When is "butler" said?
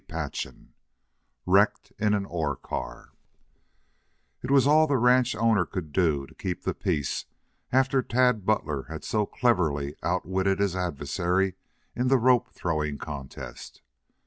8.43-8.85